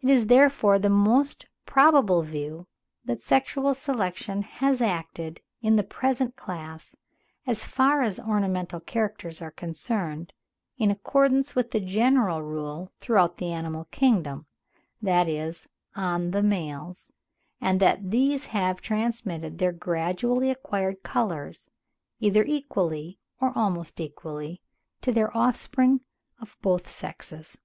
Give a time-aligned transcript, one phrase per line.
[0.00, 2.66] It is, therefore, the most probable view
[3.04, 6.96] that sexual selection has acted, in the present class,
[7.46, 10.32] as far as ornamental characters are concerned,
[10.76, 14.46] in accordance with the general rule throughout the animal kingdom,
[15.00, 17.12] that is, on the males;
[17.60, 21.70] and that these have transmitted their gradually acquired colours,
[22.18, 24.60] either equally or almost equally,
[25.00, 26.00] to their offspring
[26.40, 27.60] of both sexes.